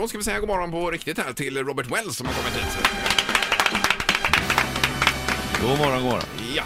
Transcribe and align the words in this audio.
då 0.00 0.08
ska 0.08 0.18
vi 0.18 0.24
säga 0.24 0.40
god 0.40 0.48
morgon 0.48 0.70
på 0.70 0.90
riktigt 0.90 1.18
här 1.18 1.32
till 1.32 1.58
Robert 1.64 1.86
Wells 1.92 2.16
som 2.16 2.26
har 2.26 2.34
kommit 2.34 2.54
hit. 2.54 2.78
God 5.60 5.78
morgon, 5.78 5.94
god 6.02 6.10
morgon. 6.10 6.22
Ja, 6.56 6.62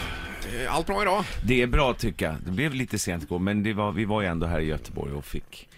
eh, 0.64 0.74
allt 0.74 0.86
bra 0.86 1.02
idag? 1.02 1.24
Det 1.46 1.62
är 1.62 1.66
bra 1.66 1.94
tycker 1.94 2.26
jag. 2.26 2.34
Det 2.44 2.50
blev 2.50 2.74
lite 2.74 2.98
sent 2.98 3.22
igår, 3.22 3.38
men 3.38 3.62
det 3.62 3.72
var, 3.72 3.92
vi 3.92 4.04
var 4.04 4.20
ju 4.22 4.26
ändå 4.28 4.46
här 4.46 4.60
i 4.60 4.64
Göteborg 4.64 5.12
och 5.12 5.24
fick... 5.24 5.68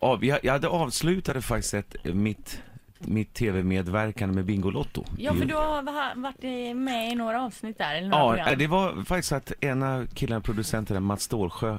Ja, 0.00 0.18
jag, 0.22 0.38
jag 0.42 0.52
hade 0.52 0.68
avslutade 0.68 1.42
faktiskt 1.42 1.74
ett, 1.74 1.96
mitt, 2.04 2.62
mitt 2.98 3.34
tv-medverkande 3.34 4.34
med 4.34 4.44
Bingolotto. 4.44 5.04
Ja, 5.18 5.34
för 5.34 5.44
du 5.44 5.54
har 5.54 5.82
va- 5.82 6.12
varit 6.16 6.76
med 6.76 7.12
i 7.12 7.14
några 7.14 7.42
avsnitt 7.42 7.78
där, 7.78 7.94
eller 7.94 8.08
några 8.08 8.38
Ja, 8.38 8.44
program. 8.44 8.58
det 8.58 8.66
var 8.66 9.04
faktiskt 9.04 9.32
att 9.32 9.52
en 9.60 9.82
av 9.82 10.06
killarna, 10.14 10.40
producenterna, 10.40 11.00
Mats 11.00 11.22
Stålsjö, 11.22 11.78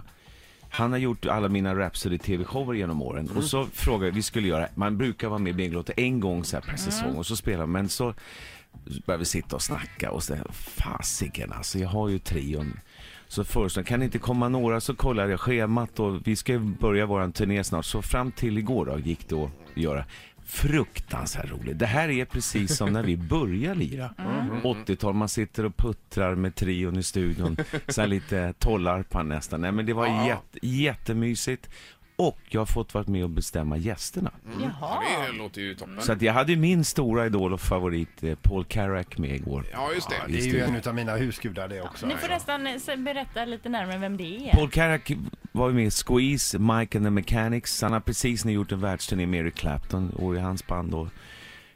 han 0.77 0.91
har 0.91 0.99
gjort 0.99 1.25
alla 1.25 1.49
mina 1.49 1.75
Rhapsody 1.75 2.17
TV-shower 2.17 2.73
genom 2.73 3.01
åren. 3.01 3.29
Och 3.35 3.43
så 3.43 3.65
frågade 3.65 4.11
vi 4.11 4.23
skulle 4.23 4.47
göra, 4.47 4.67
man 4.75 4.97
brukar 4.97 5.27
vara 5.27 5.39
med 5.39 5.49
i 5.49 5.53
Bingolotto 5.53 5.93
en 5.97 6.19
gång 6.19 6.43
så 6.43 6.55
här 6.57 6.61
per 6.61 6.77
säsong 6.77 7.15
och 7.15 7.25
så 7.25 7.35
spelar 7.35 7.65
man. 7.65 7.71
Men 7.71 7.89
så 7.89 8.13
började 9.05 9.19
vi 9.19 9.25
sitta 9.25 9.55
och 9.55 9.61
snacka 9.61 10.11
och 10.11 10.23
så 10.23 10.35
fasiken 10.51 11.54
alltså, 11.54 11.79
jag 11.79 11.89
har 11.89 12.09
ju 12.09 12.19
trion. 12.19 12.79
Så 13.27 13.43
föreslog 13.43 13.85
kan 13.85 13.99
det 13.99 14.05
inte 14.05 14.19
komma 14.19 14.49
några? 14.49 14.82
Så 14.82 14.95
kollade 14.95 15.32
jag 15.32 15.39
schemat 15.39 15.99
och 15.99 16.27
vi 16.27 16.35
ska 16.35 16.51
ju 16.51 16.59
börja 16.59 17.05
våran 17.05 17.32
turné 17.32 17.63
snart. 17.63 17.85
Så 17.85 18.01
fram 18.01 18.32
till 18.32 18.57
igår 18.57 18.85
då 18.85 18.99
gick 18.99 19.29
det 19.29 19.35
att 19.35 19.51
göra. 19.75 20.05
Fruktansvärt 20.47 21.51
roligt. 21.51 21.79
Det 21.79 21.86
här 21.86 22.10
är 22.10 22.25
precis 22.25 22.78
som 22.78 22.93
när 22.93 23.04
vi 23.04 23.18
började 23.18 23.75
lira. 23.79 24.14
80-tal, 24.64 25.14
man 25.14 25.29
sitter 25.29 25.65
och 25.65 25.78
puttrar 25.78 26.36
med 26.36 26.55
trion 26.55 26.97
i 26.97 27.04
studion. 27.04 27.57
Så 27.88 28.01
här 28.01 28.07
lite 28.07 28.54
tollarpan 28.60 29.29
nästan. 29.29 29.61
Nej 29.61 29.71
men 29.71 29.86
det 29.86 29.93
var 29.93 30.07
Ja. 30.07 30.28
jätte, 30.28 30.68
jättemysigt. 30.68 31.69
Och 32.16 32.38
jag 32.50 32.61
har 32.61 32.66
fått 32.66 32.94
vara 32.94 33.05
med 33.08 33.23
och 33.23 33.30
bestämma 33.30 33.78
gästerna. 33.78 34.31
Ja, 34.61 34.69
Jaha. 34.81 35.03
det 35.31 35.38
låter 35.38 35.61
ju 35.61 35.75
toppen. 35.75 36.02
Så 36.02 36.11
att 36.11 36.22
jag 36.22 36.33
hade 36.33 36.55
min 36.55 36.83
stora 36.83 37.25
idol 37.25 37.53
och 37.53 37.61
favorit 37.61 38.23
eh, 38.23 38.36
Paul 38.41 38.66
Carrack 38.66 39.17
med 39.17 39.36
igår. 39.36 39.66
Ja, 39.71 39.91
just 39.95 40.09
det. 40.09 40.16
Det 40.27 40.39
är 40.39 40.45
ju 40.45 40.59
en 40.59 40.81
av 40.88 40.95
mina 40.95 41.16
husgudar 41.16 41.67
det 41.67 41.81
också. 41.81 42.05
Ni 42.05 42.16
får 42.16 42.27
nästan 42.30 42.67
eh, 42.67 42.95
berätta 42.97 43.45
lite 43.45 43.69
närmare 43.69 43.97
vem 43.97 44.17
det 44.17 44.49
är. 44.49 44.52
Paul 44.53 44.69
Carrack 44.69 45.11
var 45.58 45.69
ju 45.69 45.75
med 45.75 45.94
Squeeze, 45.94 46.59
Mike 46.59 46.97
and 46.97 47.05
the 47.05 47.09
Mechanics. 47.09 47.81
Han 47.81 47.94
har 47.94 48.00
precis 48.00 48.45
nu 48.45 48.52
gjort 48.52 48.72
en 48.72 48.80
världsturné 48.80 49.25
med 49.25 49.39
Eric 49.39 49.55
Clapton 49.55 50.09
och 50.09 50.36
i 50.36 50.39
hans 50.39 50.67
band. 50.67 50.94
Och, 50.94 51.08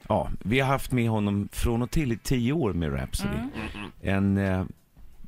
ja, 0.09 0.29
vi 0.39 0.59
har 0.59 0.67
haft 0.67 0.91
med 0.91 1.09
honom 1.09 1.49
från 1.51 1.81
och 1.81 1.91
till 1.91 2.11
i 2.11 2.17
tio 2.17 2.53
år 2.53 2.73
med 2.73 2.93
Rhapsody. 2.93 3.37
En, 4.01 4.37
eh, 4.37 4.65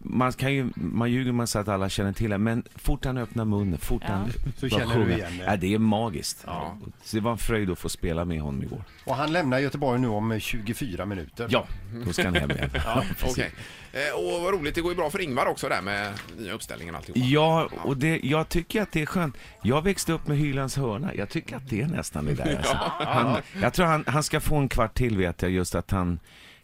man, 0.04 0.34
kan 0.34 0.54
ju, 0.54 0.70
man 0.76 1.12
ljuger 1.12 1.32
man 1.32 1.48
säger 1.48 1.62
att 1.62 1.68
alla 1.70 1.90
känner 1.90 2.14
till 2.14 2.30
det, 2.30 2.38
men 2.38 2.64
fort 2.76 3.06
han 3.06 3.18
öppnar 3.18 3.46
munnen, 3.46 3.80
fort 3.80 4.02
Ja. 4.08 4.14
han 4.14 4.32
Så 4.58 4.70
känner 4.70 5.06
du 5.06 5.14
igen 5.14 5.32
det. 5.38 5.44
Ja, 5.46 5.56
det 5.58 5.74
är 5.74 5.78
magiskt. 5.80 6.44
Ja. 6.48 6.78
Så 7.04 7.16
det 7.16 7.22
var 7.22 7.32
en 7.32 7.38
fröjd 7.38 7.70
att 7.70 7.80
få 7.80 7.90
spela 7.90 8.26
med 8.26 8.42
honom 8.42 8.64
igår. 8.64 8.84
Och 9.06 9.16
han 9.16 9.34
lämnar 9.34 9.60
Göteborg 9.60 10.00
nu 10.00 10.08
om 10.08 10.40
24 10.40 11.06
minuter. 11.06 11.48
Ja, 11.50 11.66
då 12.06 12.14
ska 12.14 12.24
han 12.26 12.36
hem 12.36 12.52
igen. 12.52 12.70
Ja, 12.86 13.04
Okej. 13.26 13.52
Eh, 13.94 14.36
Och 14.36 14.42
vad 14.44 14.54
roligt, 14.54 14.76
det 14.76 14.82
går 14.82 14.92
ju 14.92 14.96
bra 14.96 15.10
för 15.10 15.22
Ingvar 15.22 15.46
också 15.46 15.70
där 15.70 15.82
med 15.82 16.14
nya 16.38 16.54
uppställningen 16.54 16.96
och 16.96 17.00
alltihopa. 17.00 17.20
Ja, 17.26 17.70
och 17.84 17.98
det, 17.98 18.20
jag 18.24 18.50
tycker 18.50 18.82
att 18.82 18.92
det 18.92 19.02
är 19.02 19.06
skönt. 19.06 19.38
Jag 19.62 19.82
växte 19.82 20.14
upp 20.14 20.28
med 20.28 20.38
Hylands 20.38 20.78
hörna. 20.78 21.16
Jag 21.16 21.30
tycker 21.30 21.56
att 21.56 21.70
det 21.70 21.82
är 21.82 21.88
nästan 21.88 22.26
det 22.26 22.34
där. 22.34 22.56
Alltså. 22.58 22.76
Han, 23.00 23.42
jag 23.62 23.74
tror 23.74 23.86
han, 23.86 24.04
han 24.08 24.24
ska 24.24 24.40
få 24.40 24.56
en 24.56 24.70
kvart 24.70 24.94
till 24.94 25.18
vet 25.18 25.42
jag, 25.42 25.52
just 25.52 25.76
att 25.76 25.92
han 25.92 26.20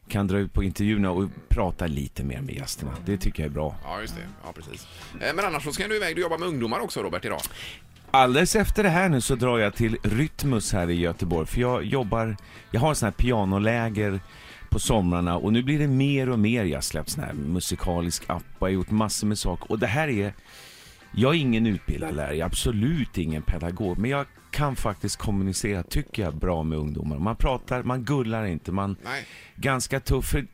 kan 0.09 0.27
dra 0.27 0.37
ut 0.37 0.53
på 0.53 0.63
intervjuerna 0.63 1.11
och 1.11 1.29
prata 1.49 1.87
lite 1.87 2.23
mer 2.23 2.41
med 2.41 2.55
gästerna. 2.55 2.91
Det 3.05 3.17
tycker 3.17 3.43
jag 3.43 3.49
är 3.49 3.53
bra. 3.53 3.75
Ja, 3.83 4.01
just 4.01 4.15
det. 4.15 4.21
Ja, 4.45 4.51
precis. 4.55 4.87
Eh, 5.21 5.33
Men 5.35 5.45
annars 5.45 5.63
så 5.63 5.71
ska 5.71 5.87
du 5.87 5.95
iväg, 5.95 6.15
du 6.15 6.21
jobbar 6.21 6.37
med 6.37 6.47
ungdomar 6.47 6.79
också 6.79 7.01
Robert 7.03 7.25
idag. 7.25 7.41
Alldeles 8.11 8.55
efter 8.55 8.83
det 8.83 8.89
här 8.89 9.09
nu 9.09 9.21
så 9.21 9.35
drar 9.35 9.57
jag 9.59 9.75
till 9.75 9.97
Rytmus 10.03 10.73
här 10.73 10.89
i 10.89 10.93
Göteborg. 10.99 11.47
För 11.47 11.61
jag 11.61 11.83
jobbar, 11.85 12.37
jag 12.71 12.81
har 12.81 12.93
sån 12.93 13.05
här 13.07 13.11
pianoläger 13.11 14.19
på 14.69 14.79
somrarna 14.79 15.37
och 15.37 15.53
nu 15.53 15.63
blir 15.63 15.79
det 15.79 15.87
mer 15.87 16.29
och 16.29 16.39
mer. 16.39 16.63
Jag 16.65 16.77
har 16.77 16.81
släppt 16.81 17.09
sån 17.09 17.23
här 17.23 17.33
musikalisk 17.33 18.23
app 18.27 18.43
och 18.59 18.67
jag 18.67 18.71
har 18.71 18.73
gjort 18.73 18.91
massor 18.91 19.27
med 19.27 19.37
saker. 19.39 19.71
Och 19.71 19.79
det 19.79 19.87
här 19.87 20.07
är, 20.07 20.33
jag 21.11 21.35
är 21.35 21.39
ingen 21.39 21.67
utbildad 21.67 22.15
lärare, 22.15 22.45
absolut 22.45 23.17
ingen 23.17 23.41
pedagog. 23.41 23.97
Men 23.97 24.11
jag 24.11 24.25
kan 24.51 24.75
faktiskt 24.75 25.17
kommunicera, 25.17 25.83
tycker 25.83 26.23
jag, 26.23 26.35
bra 26.35 26.63
med 26.63 26.77
ungdomar. 26.77 27.19
Man 27.19 27.35
pratar, 27.35 27.83
man 27.83 28.03
gullar 28.03 28.45
inte, 28.45 28.71
man 28.71 28.95
Nej. 29.03 29.25
ganska 29.55 29.99
tuff. 29.99 30.25
För 30.25 30.47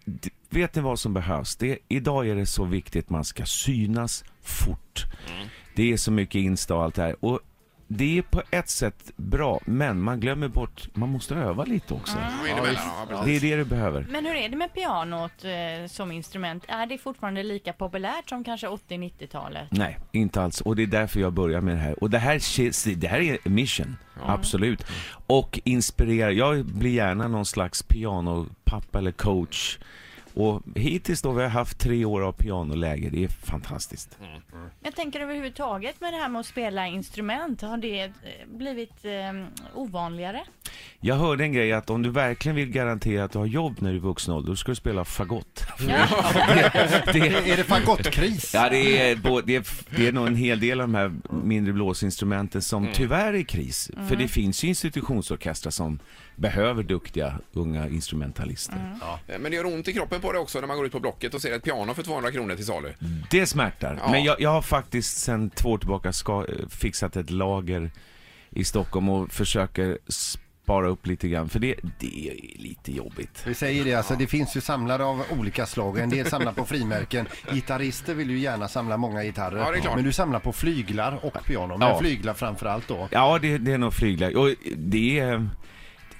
vet 0.50 0.76
ni 0.76 0.82
vad 0.82 1.00
som 1.00 1.14
behövs? 1.14 1.56
Det, 1.56 1.78
idag 1.88 2.28
är 2.28 2.36
det 2.36 2.46
så 2.46 2.64
viktigt 2.64 3.10
man 3.10 3.24
ska 3.24 3.46
synas 3.46 4.24
fort. 4.42 5.06
Det 5.76 5.94
är 5.94 5.98
så 5.98 6.12
mycket 6.12 6.40
Insta 6.40 6.76
och 6.76 6.84
allt 6.84 6.96
det 6.96 7.02
här. 7.02 7.26
Och 7.26 7.40
det 7.88 8.18
är 8.18 8.22
på 8.22 8.42
ett 8.52 8.70
sätt 8.70 9.12
bra, 9.16 9.60
men 9.66 10.02
man 10.02 10.20
glömmer 10.20 10.48
bort, 10.48 10.90
man 10.94 11.10
måste 11.10 11.36
öva 11.36 11.64
lite 11.64 11.94
också. 11.94 12.18
Ja, 12.48 12.48
emellan, 12.58 12.76
ja, 13.10 13.22
Det 13.26 13.32
är 13.36 13.40
det 13.40 13.56
du 13.56 13.66
behöver. 13.66 14.06
Men 14.10 14.26
hur 14.26 14.36
är 14.36 14.50
det 14.50 14.56
med 14.56 14.74
pianot 14.74 15.32
eh, 15.44 15.88
som 15.88 16.12
instrument? 16.12 16.64
Är 16.68 16.86
det 16.86 16.98
fortfarande 16.98 17.44
lika 17.44 17.74
populärt 17.74 18.30
som 18.30 18.44
kanske 18.44 18.68
80-90-talet? 18.68 19.68
Nej, 19.72 19.98
inte 20.12 20.42
alls. 20.42 20.62
Och 20.62 20.76
det 20.76 20.84
är 20.84 20.88
därför 20.88 21.20
jag 21.20 21.34
börjar 21.34 21.62
med 21.62 21.76
det 21.76 21.82
här. 21.82 22.04
Och 22.04 22.10
det 22.10 22.20
här, 22.20 22.40
sh- 22.40 22.96
det 22.96 23.08
här 23.08 23.20
är 23.20 23.50
mission, 23.50 23.98
absolut. 24.26 24.86
Och 25.28 25.60
inspirera, 25.64 26.32
jag 26.32 26.66
blir 26.66 26.92
gärna 26.92 27.28
någon 27.28 27.46
slags 27.46 27.84
pianopappa 27.84 28.98
eller 29.00 29.12
coach. 29.12 29.78
Och 30.36 30.64
hittills 30.76 31.22
då, 31.22 31.32
vi 31.32 31.42
har 31.42 31.50
haft 31.50 31.80
tre 31.80 32.06
år 32.06 32.22
av 32.22 32.32
pianoläger, 32.32 33.12
det 33.12 33.24
är 33.24 33.28
fantastiskt. 33.28 34.18
Jag 34.84 34.96
tänker 34.96 35.20
överhuvudtaget 35.20 36.02
med 36.02 36.14
det 36.14 36.18
här 36.18 36.30
med 36.30 36.40
att 36.40 36.46
spela 36.46 36.88
instrument, 36.88 37.62
har 37.62 37.78
det 37.78 38.04
eh, 38.04 38.12
blivit 38.48 39.06
eh, 39.06 39.46
ovanligare? 39.74 40.44
Jag 41.00 41.16
hörde 41.16 41.44
en 41.44 41.54
grej 41.54 41.74
att 41.74 41.90
om 41.90 42.02
du 42.02 42.10
verkligen 42.10 42.56
vill 42.56 42.70
garantera 42.70 43.24
att 43.24 43.32
du 43.32 43.38
har 43.38 43.46
jobb 43.46 43.76
när 43.80 43.90
du 43.92 43.96
är 43.98 44.02
vuxen 44.02 44.34
ålder, 44.34 44.50
då 44.50 44.56
ska 44.56 44.72
du 44.72 44.76
spela 44.76 45.06
fagott. 45.06 45.64
Ja. 45.88 46.08
det, 47.14 47.20
Är 47.52 47.58
det 47.58 47.64
fagottkris? 47.64 48.54
Ja, 48.54 48.70
det 48.70 48.78
är, 48.78 49.16
det, 49.46 49.56
är, 49.56 49.64
det 49.98 50.08
är 50.08 50.12
nog 50.12 50.28
en 50.28 50.36
hel 50.36 50.60
del 50.60 50.82
av 50.82 50.88
de 50.88 50.96
här 50.96 51.14
mindre 51.44 51.74
blåsinstrumenten 51.74 52.62
som 52.62 52.88
tyvärr 52.94 53.34
är 53.34 53.38
i 53.38 53.44
kris. 53.44 53.92
För 54.10 54.16
det 54.16 54.28
finns 54.28 54.64
ju 54.64 54.68
institutionsorkestrar 54.68 55.72
som 55.72 56.00
behöver 56.36 56.84
duktiga 56.84 57.40
unga 57.54 57.88
instrumentalister. 57.90 58.98
Eh, 59.28 59.40
Men 59.40 59.52
det 59.52 59.58
gör 59.58 59.66
ont 59.66 59.88
i 59.88 59.94
kroppen 59.94 60.22
på 60.22 60.32
det 60.32 60.40
också 60.40 60.60
när 60.60 60.68
man 60.68 60.78
går 60.78 60.86
ut 60.86 60.92
på 60.92 61.00
Blocket 61.00 61.34
och 61.34 61.42
ser 61.42 61.56
ett 61.56 61.64
piano 61.64 61.94
för 61.94 62.04
200 62.04 62.32
kronor 62.32 62.56
till 62.56 62.66
salu. 62.66 62.94
Det 63.32 63.46
smärtar. 63.46 64.00
Ja. 64.04 64.12
Men 64.12 64.24
jag, 64.24 64.42
jag 64.42 64.50
har 64.50 64.62
faktiskt 64.62 65.18
sedan 65.18 65.50
två 65.50 65.70
år 65.70 65.78
tillbaka 65.78 66.14
ska, 66.14 66.46
eh, 66.50 66.68
fixat 66.70 67.16
ett 67.16 67.30
lager 67.30 67.92
i 68.50 68.64
Stockholm 68.64 69.10
och 69.10 69.32
försöker 69.32 69.98
spara 70.66 70.88
upp 70.90 71.08
lite 71.08 71.28
grann. 71.28 71.50
För 71.50 71.60
det, 71.60 71.76
det 72.00 72.28
är 72.30 72.62
lite 72.62 72.92
jobbigt. 72.92 73.44
Vi 73.48 73.54
säger 73.54 73.86
det, 73.86 73.94
alltså 73.94 74.16
det 74.16 74.28
finns 74.28 74.58
ju 74.58 74.62
samlare 74.62 75.04
av 75.06 75.24
olika 75.40 75.66
slag. 75.66 76.00
En 76.00 76.10
del 76.10 76.26
samlar 76.26 76.52
på 76.54 76.66
frimärken. 76.66 77.28
Gitarrister 77.52 78.14
vill 78.14 78.30
ju 78.30 78.40
gärna 78.40 78.68
samla 78.68 78.98
många 78.98 79.24
gitarrer. 79.24 79.58
Ja, 79.58 79.72
det 79.72 79.78
är 79.78 79.82
klart. 79.82 79.96
Men 79.96 80.04
du 80.06 80.12
samlar 80.14 80.40
på 80.40 80.54
flyglar 80.54 81.20
och 81.26 81.38
piano. 81.46 81.78
Men 81.78 81.88
Ja. 81.88 82.00
flyglar 82.00 82.34
framför 82.34 82.66
allt 82.66 82.88
då. 82.88 83.08
Ja, 83.12 83.40
det, 83.42 83.58
det 83.58 83.72
är 83.74 83.78
nog 83.78 83.94
flyglar. 83.94 84.38
Och 84.38 84.50
det 84.78 85.20
är... 85.20 85.50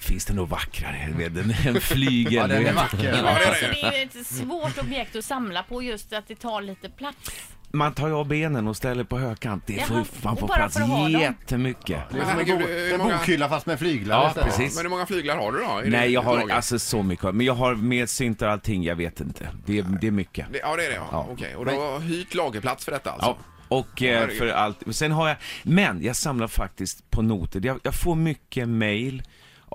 Finns 0.06 0.26
det 0.26 0.34
nog 0.34 0.50
vackrare 0.50 1.14
med 1.18 1.38
en, 1.38 1.56
en 1.76 1.82
flygel? 1.82 2.34
Ja, 2.34 2.48
den 2.48 2.66
är 2.66 2.74
vacker. 2.74 2.98
Ja, 3.04 3.12
men 3.12 3.26
är 3.26 3.30
alltså, 3.48 3.66
det. 3.66 3.82
är 3.82 3.94
ju 3.98 4.04
ett 4.22 4.28
svårt 4.28 4.78
objekt 4.78 5.16
att 5.16 5.26
samla 5.26 5.64
på 5.64 5.84
just 5.84 6.14
att 6.14 6.28
det 6.28 6.36
tar 6.36 6.62
lite 6.62 6.90
plats. 6.90 7.32
Man 7.72 7.94
tar 7.94 8.08
ju 8.08 8.14
av 8.14 8.28
benen 8.28 8.68
och 8.68 8.78
ställer 8.78 9.04
på 9.04 9.18
högkant. 9.20 9.64
Det 9.68 9.82
får, 9.88 9.98
Jaha, 9.98 10.06
man 10.22 10.34
och 10.34 10.40
får 10.40 10.48
bara 10.48 10.58
plats 10.58 10.74
för 10.78 10.82
att 10.84 10.90
ha 10.90 11.04
dem. 11.04 11.12
jättemycket. 11.22 11.88
Det 12.12 12.18
är 12.18 12.22
som 12.22 12.22
en, 12.22 12.28
herregud, 12.28 12.60
bo- 12.60 12.66
hur 12.68 12.94
en 12.94 12.98
många- 12.98 13.18
bokhylla 13.18 13.50
fast 13.50 13.66
med 13.66 13.80
flyglar 13.80 14.16
Ja, 14.22 14.28
istället. 14.28 14.50
precis. 14.58 14.76
Men 14.76 14.86
hur 14.86 14.90
många 14.90 15.06
flyglar 15.06 15.38
har 15.38 15.52
du 15.52 15.58
då? 15.60 15.82
i 15.86 15.90
Nej, 15.90 16.12
jag 16.12 16.22
har 16.22 16.50
alltså 16.50 16.80
så 16.80 17.04
mycket. 17.04 17.36
Men 17.36 17.46
jag 17.46 17.54
har 17.54 17.76
med 17.76 18.10
syntar 18.10 18.46
och 18.48 18.52
allting, 18.52 18.84
jag 18.84 18.96
vet 18.96 19.20
inte. 19.20 19.50
Det, 19.66 19.78
är- 19.80 19.98
det 20.02 20.08
är 20.08 20.12
mycket. 20.12 20.46
Det- 20.54 20.60
Ja, 20.60 20.76
det 20.76 20.86
är 20.86 20.90
det 20.90 20.96
ja. 20.96 21.08
Ja. 21.12 21.28
Okej, 21.32 21.56
och 21.56 21.66
du 21.66 21.72
har 21.72 22.00
hyrt 22.00 22.34
lagerplats 22.34 22.86
för 22.86 22.92
detta 22.92 23.12
alltså? 23.12 23.28
Ja. 23.28 23.38
Och 23.68 24.02
eh, 24.04 24.20
Herregud. 24.20 24.38
för 24.38 24.48
allt. 24.48 24.78
Sen 24.92 25.12
har 25.12 25.28
jag, 25.28 25.38
men 25.64 26.04
jag 26.04 26.16
samlar 26.16 26.48
faktiskt 26.48 27.12
på 27.12 27.22
noter. 27.22 27.62
Jag, 27.64 27.80
jag 27.84 27.96
får 27.96 28.16
mycket 28.16 28.70
mail 28.70 29.24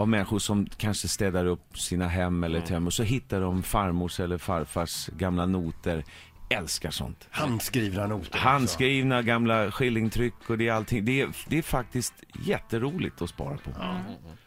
av 0.00 0.08
människor 0.08 0.38
som 0.38 0.66
kanske 0.76 1.08
städar 1.08 1.46
upp 1.46 1.78
sina 1.78 2.08
hem 2.08 2.44
eller 2.44 2.60
tömmer 2.60 2.86
och 2.86 2.92
så 2.94 3.02
hittar 3.02 3.40
de 3.40 3.62
farmors 3.62 4.20
eller 4.20 4.38
farfars 4.38 5.06
gamla 5.06 5.46
noter. 5.46 6.04
Älskar 6.50 6.90
sånt. 6.90 7.28
Handskrivna 7.30 8.06
noter. 8.06 8.28
också. 8.28 8.38
Handskrivna 8.38 9.22
gamla 9.22 9.70
skillingtryck 9.70 10.34
och 10.46 10.58
det 10.58 10.68
är 10.68 10.72
allting. 10.72 11.04
Det 11.04 11.20
är, 11.20 11.28
det 11.48 11.58
är 11.58 11.62
faktiskt 11.62 12.14
jätteroligt 12.44 13.22
att 13.22 13.30
spara 13.30 13.56
på. 13.56 13.70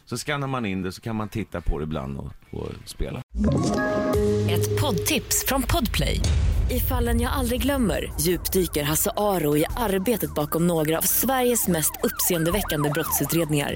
Så 0.05 0.17
skannar 0.17 0.47
man 0.47 0.65
in 0.65 0.81
det 0.81 0.91
så 0.91 1.01
kan 1.01 1.15
man 1.15 1.29
titta 1.29 1.61
på 1.61 1.79
det 1.79 1.83
ibland 1.83 2.17
och, 2.17 2.33
och 2.51 2.69
spela. 2.85 3.21
Ett 4.49 4.81
poddtips 4.81 5.45
från 5.47 5.61
Podplay. 5.61 6.19
I 6.71 6.79
fallen 6.79 7.21
jag 7.21 7.33
aldrig 7.33 7.61
glömmer 7.61 8.13
djupdyker 8.19 8.83
Hasse 8.83 9.11
Aro 9.17 9.57
i 9.57 9.65
arbetet 9.77 10.35
bakom 10.35 10.67
några 10.67 10.97
av 10.97 11.01
Sveriges 11.01 11.67
mest 11.67 11.91
uppseendeväckande 12.03 12.89
brottsutredningar. 12.89 13.75